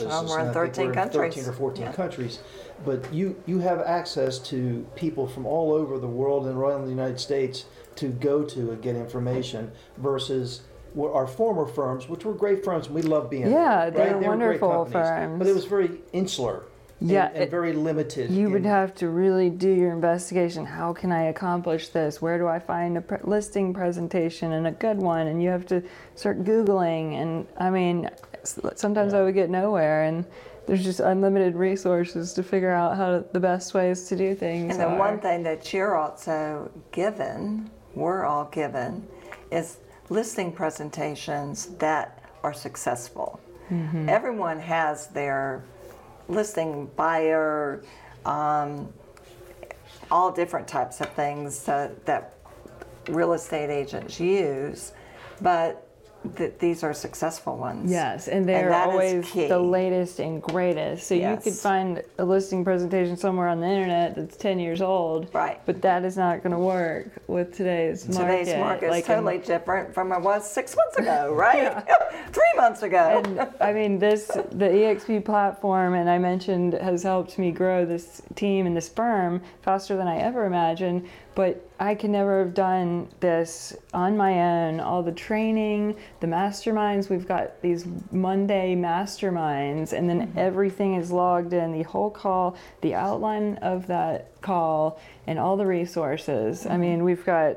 International. 0.00 0.08
business. 0.22 0.30
We're 0.30 0.40
in 0.40 0.44
and 0.46 0.54
13 0.54 0.84
we're 0.84 0.90
in 0.90 0.94
countries. 0.96 1.34
13 1.34 1.48
or 1.48 1.52
14 1.52 1.84
Yeah. 1.84 1.92
countries. 1.92 2.38
But 2.84 3.14
you 3.14 3.36
you 3.46 3.60
have 3.60 3.80
access 3.80 4.40
to 4.50 4.84
people 4.96 5.28
from 5.28 5.46
all 5.46 5.72
over 5.72 5.98
the 6.00 6.08
world 6.08 6.46
and 6.46 6.58
around 6.58 6.82
the 6.84 6.90
United 6.90 7.20
States 7.20 7.66
to 7.96 8.08
go 8.08 8.42
to 8.42 8.72
and 8.72 8.82
get 8.82 8.96
information 8.96 9.70
versus 9.98 10.62
our 10.98 11.26
former 11.28 11.66
firms, 11.66 12.08
which 12.08 12.24
were 12.24 12.34
great 12.34 12.64
firms, 12.64 12.86
and 12.86 12.94
we 12.94 13.02
love 13.02 13.30
being 13.30 13.50
Yeah, 13.50 13.88
there, 13.88 13.90
they 13.92 13.98
right? 14.00 14.14
were 14.14 14.18
great 14.20 14.28
wonderful 14.28 14.68
companies, 14.70 15.08
firms. 15.08 15.38
But 15.38 15.46
it 15.46 15.54
was 15.54 15.64
very 15.64 15.90
insular. 16.12 16.64
And- 17.02 17.10
Yeah, 17.10 17.28
and, 17.34 17.44
it- 17.44 17.50
very 17.50 17.72
limited. 17.72 18.30
You 18.30 18.50
would 18.50 18.64
have 18.64 18.94
to 18.96 19.08
really 19.08 19.50
do 19.50 19.68
your 19.70 19.92
investigation. 19.92 20.64
How 20.64 20.92
can 20.92 21.12
I 21.12 21.24
accomplish 21.24 21.88
this? 21.88 22.22
Where 22.22 22.38
do 22.38 22.46
I 22.48 22.58
find 22.58 22.96
a 22.96 23.00
pre- 23.00 23.18
listing 23.24 23.74
presentation 23.74 24.52
and 24.52 24.66
a 24.66 24.72
good 24.72 24.98
one? 24.98 25.26
And 25.26 25.42
you 25.42 25.48
have 25.50 25.66
to 25.66 25.82
start 26.14 26.44
Googling. 26.44 27.14
And 27.20 27.46
I 27.58 27.70
mean, 27.70 28.08
s- 28.42 28.58
sometimes 28.76 29.14
I 29.14 29.22
would 29.22 29.34
get 29.34 29.50
nowhere, 29.50 30.04
and 30.04 30.24
there's 30.66 30.84
just 30.84 31.00
unlimited 31.00 31.56
resources 31.56 32.32
to 32.34 32.42
figure 32.42 32.70
out 32.70 32.96
how 32.96 33.10
to, 33.10 33.24
the 33.32 33.40
best 33.40 33.74
ways 33.74 34.06
to 34.08 34.16
do 34.16 34.34
things. 34.34 34.70
And 34.72 34.80
the 34.80 34.86
are. 34.88 34.98
one 34.98 35.18
thing 35.18 35.42
that 35.42 35.72
you're 35.72 35.96
also 35.96 36.70
given, 36.92 37.70
we're 37.94 38.24
all 38.24 38.44
given, 38.46 39.06
is 39.50 39.78
listing 40.08 40.52
presentations 40.52 41.66
that 41.78 42.22
are 42.42 42.52
successful. 42.54 43.40
Mm-hmm. 43.70 44.08
Everyone 44.08 44.58
has 44.60 45.06
their 45.08 45.64
listing 46.28 46.90
buyer, 46.96 47.82
um, 48.24 48.92
all 50.10 50.30
different 50.30 50.68
types 50.68 51.00
of 51.00 51.08
things 51.12 51.64
that, 51.64 52.04
that 52.06 52.34
real 53.08 53.32
estate 53.32 53.70
agents 53.70 54.20
use, 54.20 54.92
but 55.40 55.88
that 56.36 56.58
these 56.58 56.82
are 56.84 56.94
successful 56.94 57.56
ones. 57.56 57.90
Yes, 57.90 58.28
and 58.28 58.48
they're 58.48 58.68
is 58.68 58.74
always 58.74 59.32
the 59.32 59.58
latest 59.58 60.20
and 60.20 60.42
greatest. 60.42 61.06
So 61.06 61.14
you 61.14 61.36
could 61.42 61.54
find 61.54 62.02
a 62.18 62.24
listing 62.24 62.64
presentation 62.64 63.16
somewhere 63.16 63.48
on 63.48 63.60
the 63.60 63.66
internet 63.66 64.14
that's 64.14 64.36
10 64.36 64.58
years 64.58 64.80
old. 64.80 65.28
Right. 65.34 65.60
But 65.66 65.82
that 65.82 66.04
is 66.04 66.16
not 66.16 66.42
going 66.42 66.52
to 66.52 66.58
work 66.58 67.08
with 67.26 67.56
today's 67.56 68.08
market. 68.08 68.38
Today's 68.44 68.58
market 68.58 68.84
is 68.86 68.90
Like, 68.90 69.08
and- 69.08 69.16
totally 69.16 69.38
different 69.38 69.94
from 69.94 70.12
it 70.12 70.20
was 70.20 70.48
six 70.48 70.76
months 70.76 70.96
ago, 70.96 71.32
right? 71.36 71.82
Three 72.32 72.52
months 72.56 72.82
ago. 72.82 73.22
and 73.24 73.48
I 73.60 73.72
mean, 73.72 73.98
this 73.98 74.26
the 74.26 74.66
EXP 74.68 75.24
platform, 75.24 75.94
and 75.94 76.08
I 76.08 76.18
mentioned 76.18 76.74
has 76.74 77.02
helped 77.02 77.38
me 77.38 77.50
grow 77.50 77.84
this 77.84 78.22
team 78.34 78.66
and 78.66 78.76
this 78.76 78.88
firm 78.88 79.42
faster 79.62 79.96
than 79.96 80.06
I 80.08 80.18
ever 80.18 80.44
imagined. 80.46 81.08
But 81.34 81.66
I 81.80 81.94
could 81.94 82.10
never 82.10 82.40
have 82.40 82.52
done 82.52 83.08
this 83.20 83.74
on 83.94 84.16
my 84.18 84.40
own. 84.68 84.80
All 84.80 85.02
the 85.02 85.12
training, 85.12 85.96
the 86.20 86.26
masterminds. 86.26 87.08
We've 87.08 87.26
got 87.26 87.60
these 87.62 87.86
Monday 88.10 88.76
masterminds, 88.76 89.94
and 89.94 90.08
then 90.10 90.32
everything 90.36 90.94
is 90.96 91.10
logged 91.10 91.54
in. 91.54 91.72
The 91.72 91.84
whole 91.84 92.10
call, 92.10 92.56
the 92.82 92.94
outline 92.94 93.56
of 93.62 93.86
that 93.86 94.40
call, 94.42 95.00
and 95.26 95.38
all 95.38 95.56
the 95.56 95.66
resources. 95.66 96.66
I 96.66 96.76
mean, 96.76 97.02
we've 97.02 97.24
got 97.24 97.56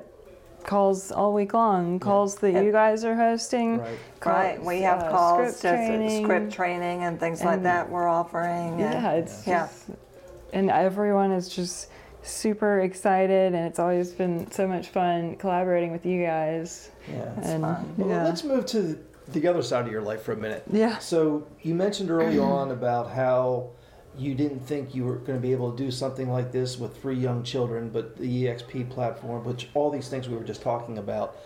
calls 0.63 1.11
all 1.11 1.33
week 1.33 1.53
long. 1.53 1.99
Calls 1.99 2.35
that 2.37 2.63
you 2.63 2.71
guys 2.71 3.03
are 3.03 3.15
hosting. 3.15 3.79
Right. 3.79 3.99
right. 4.25 4.63
We 4.63 4.81
have 4.81 5.03
uh, 5.03 5.09
calls 5.11 5.57
script 5.57 5.61
to 5.63 5.85
training. 5.87 6.23
script 6.23 6.53
training 6.53 7.03
and 7.03 7.19
things 7.19 7.43
like 7.43 7.63
that 7.63 7.89
we're 7.89 8.07
offering. 8.07 8.69
and- 8.71 8.79
Yeah, 8.79 9.11
it's 9.11 9.45
Yeah. 9.45 9.63
just, 9.67 9.89
and 10.53 10.71
everyone 10.71 11.31
is 11.33 11.49
just 11.49 11.89
super 12.25 12.81
excited, 12.81 13.53
and 13.53 13.65
it's 13.67 13.79
always 13.79 14.11
been 14.11 14.49
so 14.51 14.67
much 14.67 14.89
fun 14.89 15.35
collaborating 15.35 15.91
with 15.91 16.05
you 16.05 16.23
guys. 16.23 16.91
Yeah. 17.09 17.33
and 17.41 17.61
fun. 17.61 17.93
Well, 17.97 18.09
yeah, 18.09 18.23
let's 18.23 18.43
move 18.43 18.65
to 18.67 18.99
the 19.29 19.47
other 19.47 19.61
side 19.61 19.85
of 19.85 19.91
your 19.91 20.01
life 20.01 20.23
for 20.23 20.33
a 20.33 20.37
minute. 20.37 20.63
yeah, 20.71 20.97
So 20.99 21.47
you 21.61 21.73
mentioned 21.73 22.11
early 22.11 22.37
on 22.37 22.71
about 22.71 23.09
how 23.09 23.71
you 24.17 24.35
didn't 24.35 24.59
think 24.59 24.95
you 24.95 25.03
were 25.03 25.15
going 25.15 25.37
to 25.37 25.41
be 25.41 25.51
able 25.51 25.71
to 25.71 25.77
do 25.77 25.91
something 25.91 26.29
like 26.29 26.51
this 26.51 26.77
with 26.77 26.99
three 27.01 27.15
young 27.15 27.43
children, 27.43 27.89
but 27.89 28.17
the 28.17 28.45
EXP 28.45 28.89
platform, 28.89 29.43
which 29.43 29.69
all 29.73 29.89
these 29.89 30.07
things 30.07 30.29
we 30.29 30.35
were 30.35 30.43
just 30.43 30.61
talking 30.61 30.97
about, 30.97 31.37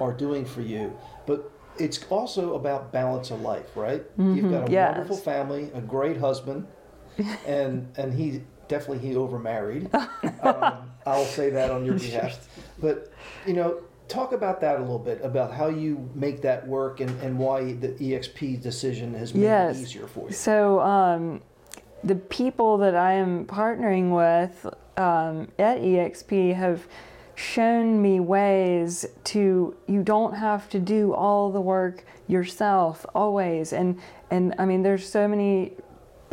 are 0.00 0.12
doing 0.12 0.44
for 0.44 0.60
you. 0.60 0.96
But 1.26 1.50
it's 1.78 2.04
also 2.10 2.54
about 2.54 2.92
balance 2.92 3.30
of 3.30 3.40
life, 3.40 3.76
right? 3.76 4.04
You've 4.18 4.50
got 4.50 4.62
a 4.62 4.64
mm-hmm. 4.64 4.72
yes. 4.72 4.92
wonderful 4.92 5.16
family, 5.16 5.70
a 5.74 5.80
great 5.80 6.16
husband, 6.16 6.66
and 7.46 7.90
and 7.96 8.12
he 8.12 8.42
definitely 8.68 9.06
he 9.06 9.14
overmarried. 9.14 9.92
um, 10.44 10.90
I'll 11.06 11.24
say 11.24 11.50
that 11.50 11.70
on 11.70 11.84
your 11.84 11.94
behalf. 11.98 12.48
But 12.80 13.12
you 13.46 13.54
know, 13.54 13.82
talk 14.08 14.32
about 14.32 14.60
that 14.60 14.78
a 14.78 14.80
little 14.80 14.98
bit 14.98 15.20
about 15.22 15.52
how 15.52 15.68
you 15.68 16.08
make 16.14 16.42
that 16.42 16.66
work 16.66 17.00
and, 17.00 17.10
and 17.22 17.38
why 17.38 17.72
the 17.74 17.88
EXP 17.88 18.62
decision 18.62 19.14
has 19.14 19.34
made 19.34 19.42
Yes. 19.42 19.78
it 19.78 19.82
easier 19.82 20.06
for 20.06 20.26
you. 20.28 20.32
So 20.34 20.80
um, 20.80 21.42
the 22.02 22.16
people 22.16 22.78
that 22.78 22.94
I 22.94 23.12
am 23.12 23.46
partnering 23.46 24.10
with 24.14 24.66
um, 24.96 25.48
at 25.58 25.78
EXP 25.78 26.54
have 26.54 26.86
shown 27.36 28.00
me 28.00 28.20
ways 28.20 29.04
to 29.24 29.74
you 29.88 30.02
don't 30.04 30.34
have 30.34 30.68
to 30.70 30.78
do 30.78 31.12
all 31.12 31.50
the 31.50 31.60
work 31.60 32.04
yourself 32.28 33.04
always 33.12 33.72
and 33.72 33.98
and 34.30 34.54
I 34.56 34.64
mean 34.64 34.82
there's 34.84 35.08
so 35.08 35.26
many 35.26 35.72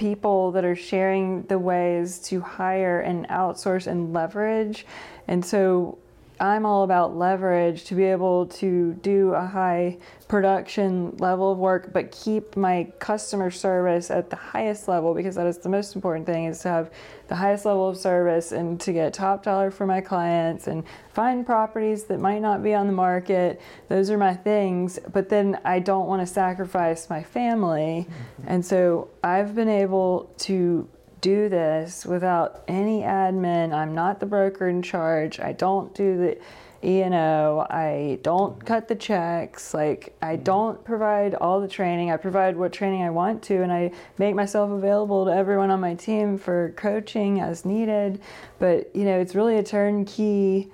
people 0.01 0.51
that 0.53 0.65
are 0.65 0.75
sharing 0.75 1.43
the 1.43 1.59
ways 1.59 2.17
to 2.17 2.41
hire 2.41 3.01
and 3.01 3.27
outsource 3.27 3.85
and 3.85 4.11
leverage. 4.11 4.83
And 5.27 5.45
so 5.45 5.99
I'm 6.41 6.65
all 6.65 6.83
about 6.83 7.15
leverage 7.15 7.83
to 7.85 7.95
be 7.95 8.03
able 8.05 8.47
to 8.47 8.93
do 8.95 9.33
a 9.33 9.45
high 9.45 9.99
production 10.27 11.15
level 11.17 11.51
of 11.51 11.59
work, 11.59 11.93
but 11.93 12.11
keep 12.11 12.57
my 12.57 12.91
customer 12.97 13.51
service 13.51 14.09
at 14.09 14.31
the 14.31 14.35
highest 14.35 14.87
level 14.87 15.13
because 15.13 15.35
that 15.35 15.45
is 15.45 15.59
the 15.59 15.69
most 15.69 15.95
important 15.95 16.25
thing 16.25 16.45
is 16.45 16.59
to 16.61 16.69
have 16.69 16.91
the 17.27 17.35
highest 17.35 17.65
level 17.65 17.87
of 17.87 17.95
service 17.95 18.51
and 18.51 18.81
to 18.81 18.91
get 18.91 19.13
top 19.13 19.43
dollar 19.43 19.69
for 19.69 19.85
my 19.85 20.01
clients 20.01 20.65
and 20.65 20.83
find 21.13 21.45
properties 21.45 22.05
that 22.05 22.19
might 22.19 22.39
not 22.39 22.63
be 22.63 22.73
on 22.73 22.87
the 22.87 22.93
market. 22.93 23.61
Those 23.87 24.09
are 24.09 24.17
my 24.17 24.33
things, 24.33 24.97
but 25.13 25.29
then 25.29 25.59
I 25.63 25.77
don't 25.77 26.07
want 26.07 26.27
to 26.27 26.33
sacrifice 26.33 27.07
my 27.07 27.21
family. 27.21 28.07
Mm-hmm. 28.09 28.47
And 28.47 28.65
so 28.65 29.09
I've 29.23 29.53
been 29.53 29.69
able 29.69 30.33
to 30.39 30.89
do 31.21 31.47
this 31.49 32.05
without 32.05 32.63
any 32.67 33.01
admin. 33.01 33.73
I'm 33.73 33.93
not 33.93 34.19
the 34.19 34.25
broker 34.25 34.67
in 34.67 34.81
charge. 34.81 35.39
I 35.39 35.53
don't 35.53 35.93
do 35.93 36.17
the 36.17 36.37
E&O. 36.83 37.59
I 37.69 38.17
don't 38.23 38.65
cut 38.65 38.87
the 38.87 38.95
checks. 38.95 39.73
Like 39.75 40.15
I 40.21 40.35
don't 40.35 40.83
provide 40.83 41.35
all 41.35 41.61
the 41.61 41.67
training. 41.67 42.09
I 42.11 42.17
provide 42.17 42.57
what 42.57 42.73
training 42.73 43.03
I 43.03 43.11
want 43.11 43.43
to 43.43 43.61
and 43.61 43.71
I 43.71 43.91
make 44.17 44.33
myself 44.33 44.71
available 44.71 45.25
to 45.25 45.31
everyone 45.31 45.69
on 45.69 45.79
my 45.79 45.93
team 45.93 46.39
for 46.39 46.73
coaching 46.75 47.39
as 47.39 47.65
needed. 47.65 48.19
But, 48.57 48.93
you 48.95 49.05
know, 49.05 49.19
it's 49.19 49.35
really 49.35 49.57
a 49.57 49.63
turnkey 49.63 50.71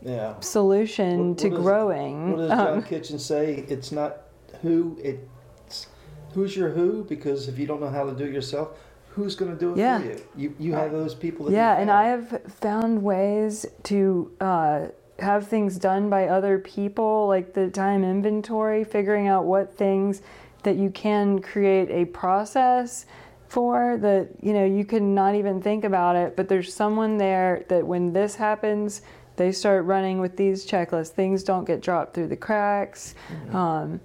Yeah. 0.00 0.40
solution 0.40 1.28
What- 1.30 1.38
to 1.38 1.48
what 1.50 1.54
does- 1.56 1.62
growing. 1.64 2.30
What 2.30 2.36
does 2.38 2.48
John 2.50 2.66
Um, 2.78 2.82
Kitchen 2.82 3.18
say? 3.18 3.66
It's 3.68 3.92
not 3.92 4.22
who, 4.62 4.96
it's 5.02 5.86
who's 6.32 6.56
your 6.56 6.70
who, 6.70 7.04
because 7.04 7.48
if 7.48 7.58
you 7.58 7.66
don't 7.66 7.80
know 7.82 7.88
how 7.90 8.04
to 8.06 8.12
do 8.12 8.24
it 8.24 8.32
yourself, 8.32 8.78
who's 9.10 9.34
going 9.34 9.50
to 9.52 9.58
do 9.58 9.72
it 9.72 9.78
Yeah. 9.78 9.98
for 9.98 10.04
you? 10.04 10.22
You, 10.36 10.54
you 10.58 10.72
have 10.72 10.92
those 10.92 11.14
people 11.14 11.46
that 11.46 11.52
Yeah, 11.52 11.78
and 11.78 11.90
I 11.90 12.04
have 12.04 12.40
found 12.60 13.02
ways 13.02 13.66
to 13.84 14.30
uh, 14.40 14.86
have 15.18 15.46
things 15.46 15.78
done 15.78 16.08
by 16.08 16.28
other 16.28 16.58
people, 16.58 17.26
like 17.26 17.52
the 17.52 17.68
time 17.70 18.04
inventory, 18.04 18.84
figuring 18.84 19.28
out 19.28 19.44
what 19.44 19.74
things 19.74 20.22
that 20.62 20.76
you 20.76 20.90
can 20.90 21.40
create 21.40 21.90
a 21.90 22.04
process 22.06 23.06
for 23.48 23.96
that 23.96 24.28
you 24.40 24.52
know 24.52 24.64
you 24.64 24.84
can 24.84 25.12
not 25.12 25.34
even 25.34 25.60
think 25.60 25.82
about 25.82 26.14
it 26.14 26.36
but 26.36 26.48
there's 26.48 26.72
someone 26.72 27.18
there 27.18 27.64
that 27.68 27.84
when 27.84 28.12
this 28.12 28.36
happens 28.36 29.02
they 29.34 29.50
start 29.50 29.84
running 29.86 30.20
with 30.20 30.36
these 30.36 30.64
checklists 30.64 31.08
things 31.08 31.42
don't 31.42 31.64
get 31.64 31.80
dropped 31.80 32.14
through 32.14 32.28
the 32.28 32.36
cracks 32.36 33.16
um, 33.52 34.00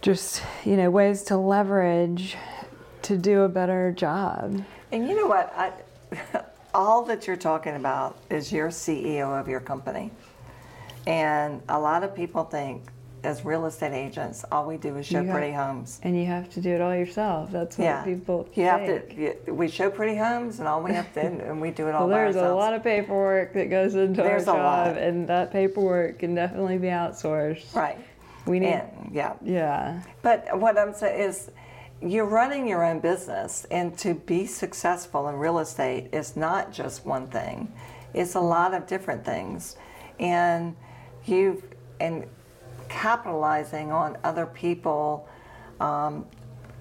just 0.00 0.42
you 0.64 0.74
know 0.74 0.88
ways 0.90 1.22
to 1.22 1.36
leverage 1.36 2.34
to 3.10 3.18
do 3.18 3.42
a 3.42 3.48
better 3.48 3.90
job 3.90 4.62
And 4.92 5.08
you 5.08 5.16
know 5.16 5.26
what? 5.26 5.52
I, 5.56 5.72
all 6.74 7.04
that 7.06 7.26
you're 7.26 7.36
talking 7.36 7.74
about 7.74 8.16
is 8.30 8.52
you're 8.52 8.68
CEO 8.68 9.28
of 9.40 9.48
your 9.48 9.58
company. 9.58 10.12
And 11.08 11.60
a 11.68 11.78
lot 11.80 12.04
of 12.04 12.14
people 12.14 12.44
think, 12.44 12.82
as 13.24 13.44
real 13.44 13.66
estate 13.66 13.92
agents, 13.92 14.44
all 14.52 14.64
we 14.64 14.76
do 14.76 14.96
is 14.96 15.06
show 15.06 15.24
have- 15.24 15.34
pretty 15.34 15.52
homes. 15.52 15.98
and 16.04 16.16
you 16.16 16.24
have 16.26 16.48
to 16.50 16.60
do 16.60 16.70
it 16.70 16.80
all 16.80 16.94
yourself 16.94 17.50
that's 17.50 17.76
what 17.78 17.84
Yeah, 17.84 18.04
people 18.04 18.48
you 18.54 18.64
have 18.64 18.86
to. 18.86 19.34
We 19.52 19.66
show 19.68 19.90
pretty 19.90 20.14
homes, 20.16 20.60
and 20.60 20.68
all 20.68 20.80
we 20.80 20.92
have 20.92 21.12
to, 21.14 21.20
and 21.20 21.60
we 21.60 21.70
do 21.72 21.88
it 21.88 21.94
all 21.96 22.06
Well, 22.06 22.16
by 22.16 22.22
there's 22.22 22.36
a 22.36 22.54
lot 22.54 22.74
of 22.74 22.84
paperwork 22.84 23.52
that 23.54 23.70
goes 23.70 23.96
into 23.96 24.22
There's 24.22 24.46
our 24.46 24.56
lot. 24.62 24.86
job, 24.94 24.96
and 24.98 25.26
that 25.28 25.50
paperwork 25.50 26.20
can 26.20 26.34
definitely 26.36 26.78
be 26.78 26.88
outsourced. 26.88 27.74
right. 27.74 27.98
We 28.46 28.58
need, 28.60 28.68
And 28.68 29.12
yeah, 29.12 29.34
yeah, 29.42 30.00
But 30.22 30.58
what 30.58 30.78
I'm 30.78 30.94
saying 30.94 31.20
is, 31.28 31.50
you're 32.02 32.26
running 32.26 32.66
your 32.66 32.84
own 32.84 33.00
business, 33.00 33.66
and 33.70 33.96
to 33.98 34.14
be 34.14 34.46
successful 34.46 35.28
in 35.28 35.36
real 35.36 35.58
estate 35.58 36.08
is 36.12 36.36
not 36.36 36.72
just 36.72 37.04
one 37.04 37.26
thing; 37.26 37.72
it's 38.14 38.34
a 38.34 38.40
lot 38.40 38.74
of 38.74 38.86
different 38.86 39.24
things, 39.24 39.76
and 40.18 40.74
you've 41.26 41.62
and 42.00 42.26
capitalizing 42.88 43.92
on 43.92 44.16
other 44.24 44.46
people 44.46 45.28
um, 45.80 46.26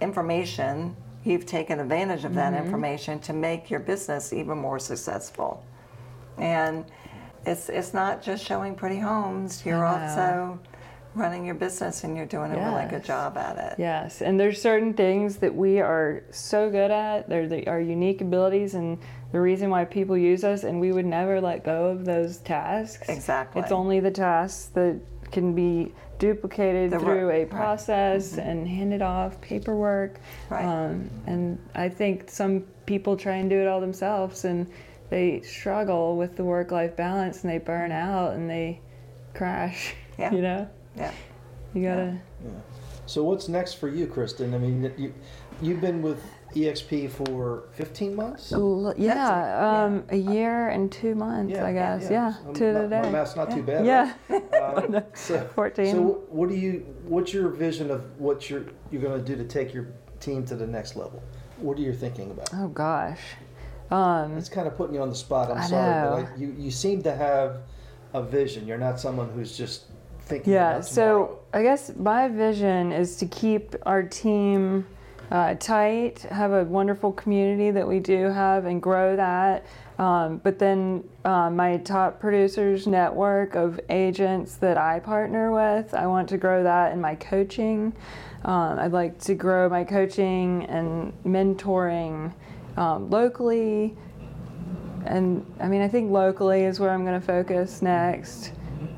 information. 0.01 0.95
You've 1.25 1.45
taken 1.45 1.81
advantage 1.81 2.23
of 2.23 2.33
that 2.35 2.53
information 2.53 3.19
to 3.19 3.33
make 3.33 3.69
your 3.69 3.81
business 3.81 4.31
even 4.31 4.57
more 4.57 4.79
successful, 4.79 5.63
and 6.37 6.85
it's 7.45 7.67
it's 7.67 7.93
not 7.93 8.21
just 8.21 8.45
showing 8.45 8.73
pretty 8.73 8.99
homes. 8.99 9.65
You're 9.65 9.85
also 9.85 10.59
running 11.15 11.45
your 11.45 11.55
business 11.55 12.03
and 12.03 12.15
you're 12.15 12.25
doing 12.25 12.51
a 12.51 12.55
really 12.55 12.87
good 12.89 13.03
job 13.03 13.35
at 13.37 13.57
it. 13.57 13.75
yes. 13.79 14.21
And 14.21 14.39
there's 14.39 14.61
certain 14.61 14.93
things 14.93 15.37
that 15.37 15.53
we 15.53 15.79
are 15.79 16.23
so 16.31 16.69
good 16.69 16.91
at. 16.91 17.27
They're 17.27 17.47
the, 17.47 17.67
our 17.67 17.81
unique 17.81 18.21
abilities 18.21 18.75
and 18.75 18.97
the 19.31 19.39
reason 19.41 19.69
why 19.69 19.85
people 19.85 20.17
use 20.17 20.43
us, 20.43 20.63
and 20.63 20.79
we 20.79 20.91
would 20.91 21.05
never 21.05 21.39
let 21.39 21.63
go 21.63 21.85
of 21.89 22.03
those 22.05 22.37
tasks. 22.37 23.09
Exactly. 23.09 23.61
It's 23.61 23.71
only 23.71 23.99
the 23.99 24.09
tasks 24.11 24.67
that 24.73 24.99
can 25.31 25.53
be 25.53 25.93
duplicated 26.17 26.89
The 26.91 26.97
ro- 26.99 27.05
through 27.05 27.29
a 27.29 27.39
right. 27.41 27.49
process 27.49 28.37
and 28.37 28.67
handed 28.67 29.01
off 29.03 29.39
paperwork. 29.41 30.19
Right. 30.49 30.65
Um, 30.65 31.09
and 31.27 31.59
I 31.75 31.89
think 31.89 32.29
some 32.29 32.61
people 32.87 33.15
try 33.17 33.35
and 33.35 33.49
do 33.49 33.59
it 33.59 33.67
all 33.67 33.79
themselves 33.81 34.45
and 34.45 34.65
they 35.11 35.41
struggle 35.41 36.17
with 36.17 36.35
the 36.35 36.43
work 36.43 36.71
life 36.71 36.95
balance 36.95 37.43
and 37.43 37.51
they 37.53 37.57
burn 37.59 37.91
out 37.91 38.33
and 38.33 38.49
they 38.49 38.79
crash. 39.33 39.93
Yeah. 40.17 40.31
You 40.33 40.41
know? 40.41 40.69
Yeah. 40.95 41.11
You 41.73 41.83
gotta. 41.83 42.19
Yeah. 42.43 42.49
So 43.05 43.23
what's 43.23 43.47
next 43.47 43.73
for 43.73 43.87
you, 43.87 44.07
Kristen? 44.07 44.53
I 44.53 44.57
mean, 44.57 44.93
you 44.97 45.13
you've 45.61 45.81
been 45.81 46.01
with 46.01 46.21
EXP 46.55 47.11
for 47.11 47.63
15 47.73 48.15
months? 48.15 48.51
L- 48.51 48.93
Yeah, 48.97 49.83
um, 49.85 50.03
a 50.09 50.15
year 50.15 50.69
and 50.69 50.91
two 50.91 51.13
months, 51.15 51.57
I 51.57 51.73
guess. 51.73 52.09
Yeah, 52.09 52.33
Um, 52.47 52.53
to 52.55 52.73
my- 52.73 52.81
the 52.87 53.01
My 53.03 53.09
math's 53.09 53.35
not 53.35 53.51
too 53.51 53.61
bad. 53.63 53.85
Yeah, 53.85 54.13
right? 54.29 54.43
Um, 54.95 55.03
so, 55.13 55.39
14. 55.55 55.91
so 55.91 56.01
what 56.29 56.49
do 56.49 56.55
you? 56.55 56.85
What's 57.07 57.33
your 57.33 57.49
vision 57.49 57.91
of 57.91 58.01
what 58.19 58.49
you're 58.49 58.65
you're 58.91 59.01
going 59.01 59.19
to 59.23 59.25
do 59.25 59.35
to 59.35 59.47
take 59.47 59.73
your 59.73 59.87
team 60.19 60.45
to 60.45 60.55
the 60.55 60.67
next 60.67 60.95
level? 60.95 61.21
What 61.57 61.77
are 61.77 61.81
you 61.81 61.93
thinking 61.93 62.31
about? 62.31 62.49
oh 62.53 62.67
gosh. 62.69 63.19
Um, 63.91 64.37
It's 64.37 64.49
kind 64.49 64.67
of 64.67 64.75
putting 64.77 64.93
you 64.95 65.01
on 65.01 65.09
the 65.09 65.15
spot. 65.15 65.49
I'm 65.51 65.57
I 65.57 65.65
sorry, 65.65 65.91
know. 65.93 66.23
but 66.23 66.33
I, 66.33 66.35
you 66.37 66.55
you 66.57 66.71
seem 66.71 67.01
to 67.03 67.15
have 67.15 67.61
a 68.13 68.21
vision. 68.23 68.67
You're 68.67 68.77
not 68.77 68.99
someone 68.99 69.29
who's 69.31 69.57
just 69.57 69.85
thinking 70.29 70.53
Yeah, 70.53 70.81
so 70.81 71.39
I 71.53 71.63
guess 71.63 71.91
my 71.97 72.27
vision 72.27 72.91
is 72.91 73.17
to 73.17 73.25
keep 73.25 73.75
our 73.85 74.03
team 74.03 74.85
uh, 75.31 75.55
tight, 75.55 76.19
have 76.21 76.51
a 76.53 76.63
wonderful 76.63 77.11
community 77.11 77.71
that 77.71 77.87
we 77.87 77.99
do 77.99 78.25
have, 78.29 78.65
and 78.65 78.81
grow 78.81 79.15
that. 79.15 79.65
Um, 79.99 80.37
but 80.37 80.57
then 80.57 81.03
uh, 81.25 81.49
my 81.49 81.77
top 81.77 82.19
producers 82.19 82.87
network 82.87 83.55
of 83.55 83.79
agents 83.89 84.55
that 84.55 84.77
I 84.77 84.99
partner 84.99 85.51
with, 85.51 85.93
I 85.93 86.07
want 86.07 86.29
to 86.29 86.37
grow 86.37 86.63
that 86.63 86.93
in 86.93 87.01
my 87.01 87.15
coaching. 87.15 87.93
Um, 88.45 88.79
I'd 88.79 88.93
like 88.93 89.19
to 89.21 89.35
grow 89.35 89.67
my 89.67 89.83
coaching 89.83 90.65
and 90.65 91.13
mentoring 91.25 92.33
um, 92.77 93.09
locally. 93.09 93.95
And 95.05 95.45
I 95.59 95.67
mean, 95.67 95.81
I 95.81 95.87
think 95.87 96.11
locally 96.11 96.63
is 96.63 96.79
where 96.79 96.91
I'm 96.91 97.05
going 97.05 97.19
to 97.19 97.25
focus 97.25 97.81
next. 97.81 98.53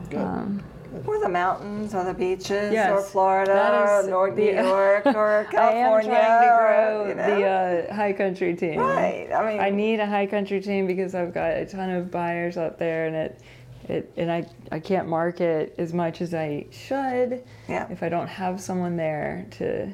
Good. 0.10 0.20
Um, 0.20 0.64
Or 1.06 1.20
the 1.20 1.30
mountains, 1.30 1.94
or 1.96 2.04
the 2.04 2.14
beaches, 2.14 2.72
Yes, 2.72 2.92
or 2.92 3.02
Florida, 3.02 3.54
that 3.54 4.00
is 4.02 4.08
or 4.08 4.10
North 4.10 4.36
the- 4.36 4.42
New 4.52 4.64
York, 4.68 5.06
or 5.08 5.48
I 5.58 5.72
am 5.72 6.02
California. 6.02 6.10
trying 6.10 6.42
to 6.42 6.54
or, 6.54 7.08
you 7.10 7.16
know? 7.16 7.40
the 7.40 7.90
uh, 7.90 7.94
high 7.96 8.14
country 8.14 8.56
team. 8.56 8.80
right. 8.80 9.30
I 9.34 9.52
mean, 9.52 9.60
I 9.60 9.70
need 9.70 10.00
a 10.00 10.06
high 10.06 10.28
country 10.28 10.62
team 10.62 10.88
because 10.88 11.16
I've 11.16 11.34
got 11.34 11.52
a 11.58 11.66
ton 11.66 11.90
of 11.90 12.12
buyers 12.12 12.58
out 12.58 12.78
there, 12.78 13.08
and 13.08 13.16
it, 13.16 13.42
it, 13.90 14.14
and 14.18 14.32
I, 14.32 14.48
I 14.72 14.80
can't 14.80 15.08
market 15.08 15.74
as 15.78 15.94
much 15.94 16.22
as 16.22 16.34
I 16.34 16.68
should 16.72 17.44
yeah. 17.68 17.88
if 17.90 18.04
I 18.04 18.10
don't 18.10 18.28
have 18.28 18.62
someone 18.62 18.96
there 18.96 19.48
to 19.52 19.92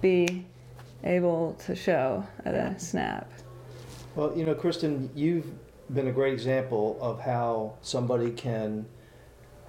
be 0.00 0.46
able 1.04 1.54
to 1.66 1.74
show 1.74 2.24
at 2.44 2.54
a 2.54 2.78
snap. 2.78 3.30
Well, 4.14 4.36
you 4.36 4.44
know, 4.44 4.54
Kristen, 4.54 5.10
you've 5.14 5.46
been 5.94 6.08
a 6.08 6.12
great 6.12 6.32
example 6.32 6.98
of 7.00 7.20
how 7.20 7.74
somebody 7.82 8.30
can 8.30 8.86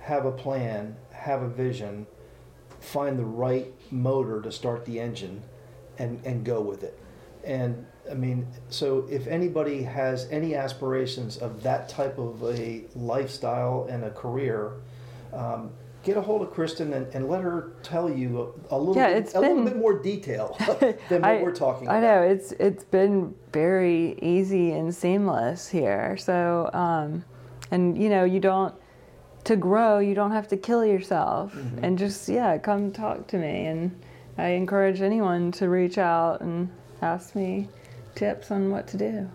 have 0.01 0.25
a 0.25 0.31
plan, 0.31 0.95
have 1.11 1.41
a 1.41 1.47
vision, 1.47 2.05
find 2.79 3.17
the 3.17 3.25
right 3.25 3.71
motor 3.91 4.41
to 4.41 4.51
start 4.51 4.85
the 4.85 4.99
engine, 4.99 5.41
and, 5.99 6.19
and 6.25 6.43
go 6.43 6.61
with 6.61 6.83
it. 6.83 6.97
And 7.43 7.85
I 8.09 8.13
mean, 8.15 8.47
so 8.69 9.07
if 9.09 9.27
anybody 9.27 9.83
has 9.83 10.27
any 10.31 10.55
aspirations 10.55 11.37
of 11.37 11.61
that 11.63 11.87
type 11.89 12.17
of 12.17 12.43
a 12.43 12.83
lifestyle 12.95 13.87
and 13.89 14.03
a 14.03 14.09
career, 14.11 14.73
um, 15.33 15.71
get 16.03 16.17
a 16.17 16.21
hold 16.21 16.41
of 16.41 16.51
Kristen 16.51 16.93
and, 16.93 17.05
and 17.13 17.29
let 17.29 17.41
her 17.41 17.73
tell 17.83 18.09
you 18.09 18.53
a, 18.71 18.75
a 18.75 18.77
little, 18.77 18.95
Yeah, 18.95 19.19
bit, 19.19 19.33
a 19.35 19.39
little 19.39 19.63
bit 19.63 19.75
more 19.77 19.93
detail 20.01 20.55
than 21.09 21.21
what 21.21 21.23
I- 21.23 21.43
we're 21.43 21.53
talking 21.53 21.87
I 21.87 21.99
about. 21.99 22.01
know 22.01 22.21
it's 22.23 22.51
it's 22.53 22.83
been 22.85 23.35
very 23.53 24.17
easy 24.21 24.71
and 24.71 24.93
seamless 24.93 25.67
here. 25.69 26.17
So, 26.17 26.69
um, 26.73 27.23
and 27.69 28.01
you 28.01 28.09
know, 28.09 28.23
you 28.23 28.39
don't 28.39 28.73
to 29.45 29.55
grow, 29.55 29.99
you 29.99 30.13
don't 30.13 30.31
have 30.31 30.47
to 30.49 30.57
kill 30.57 30.85
yourself, 30.85 31.53
Mm-hmm. 31.53 31.83
and 31.83 31.97
just 31.97 32.29
yeah, 32.29 32.57
come 32.57 32.91
talk 32.91 33.27
to 33.27 33.37
me. 33.37 33.65
And 33.65 33.99
I 34.37 34.49
encourage 34.49 35.01
anyone 35.01 35.51
to 35.53 35.69
reach 35.69 35.97
out 35.97 36.41
and 36.41 36.69
ask 37.01 37.35
me 37.35 37.67
tips 38.15 38.51
on 38.51 38.71
what 38.71 38.87
to 38.87 38.97
do. 38.97 39.29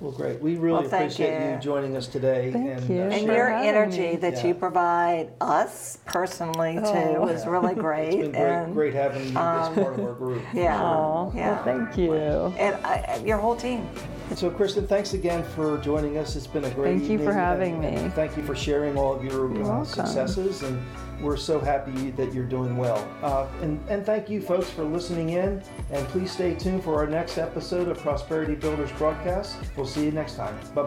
Well, 0.00 0.12
great. 0.12 0.40
We 0.42 0.56
really 0.56 0.80
Well, 0.80 0.90
thank 0.90 1.04
appreciate 1.12 1.42
you. 1.46 1.52
you. 1.54 1.58
joining 1.58 1.96
us 1.96 2.06
today. 2.06 2.50
Thank 2.52 2.68
and, 2.82 2.88
you. 2.90 2.96
uh, 3.00 3.04
And 3.04 3.12
sharing- 3.14 3.26
your 3.28 3.48
having 3.48 3.68
energy 3.68 4.08
me. 4.10 4.16
that 4.16 4.34
Yeah. 4.36 4.46
you 4.48 4.54
provide 4.54 5.30
us 5.40 5.98
personally 6.04 6.74
too 6.74 6.82
Oh. 7.18 7.26
is 7.28 7.46
really 7.46 7.74
great. 7.74 8.12
It's 8.14 8.28
been 8.28 8.32
great, 8.32 8.42
and 8.52 8.74
great 8.74 8.94
having 8.94 9.22
you 9.22 9.28
as 9.38 9.68
part 9.70 9.98
of 9.98 10.00
our 10.04 10.12
group. 10.12 10.42
yeah, 10.52 10.82
Oh, 10.82 11.32
yeah. 11.34 11.52
well, 11.52 11.64
thank 11.64 11.96
you. 11.96 12.14
and 12.14 12.76
I, 12.84 13.20
your 13.24 13.38
whole 13.38 13.56
team. 13.56 13.88
So, 14.34 14.50
Kristen, 14.50 14.86
thanks 14.86 15.14
again 15.14 15.42
for 15.44 15.78
joining 15.78 16.18
us. 16.18 16.36
It's 16.36 16.46
been 16.48 16.64
a 16.64 16.70
great 16.70 16.98
Thank 16.98 17.10
you 17.10 17.18
for 17.18 17.24
evening, 17.30 17.34
having 17.38 17.74
and- 17.76 17.96
and 17.96 18.04
me. 18.06 18.10
Thank 18.10 18.36
you 18.36 18.42
for 18.42 18.54
sharing 18.54 18.98
all 18.98 19.14
of 19.14 19.24
your 19.24 19.50
You're 19.54 19.62
uh, 19.64 19.68
welcome. 19.68 19.84
successes, 19.86 20.62
and 20.62 20.78
we're 21.20 21.36
so 21.36 21.58
happy 21.58 22.10
that 22.12 22.32
you're 22.32 22.44
doing 22.44 22.76
well. 22.76 23.06
Uh, 23.22 23.46
and, 23.62 23.80
and 23.88 24.04
thank 24.04 24.28
you, 24.28 24.40
folks, 24.40 24.70
for 24.70 24.84
listening 24.84 25.30
in. 25.30 25.62
And 25.90 26.06
please 26.08 26.30
stay 26.30 26.54
tuned 26.54 26.84
for 26.84 26.96
our 26.96 27.06
next 27.06 27.38
episode 27.38 27.88
of 27.88 27.98
Prosperity 27.98 28.54
Builders 28.54 28.92
Broadcast. 28.92 29.56
We'll 29.76 29.86
see 29.86 30.04
you 30.04 30.12
next 30.12 30.36
time. 30.36 30.58
Bye 30.74 30.82